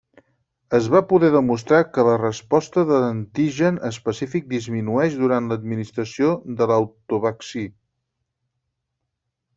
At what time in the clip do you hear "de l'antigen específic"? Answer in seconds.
2.93-4.49